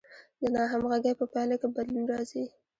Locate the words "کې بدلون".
1.61-2.05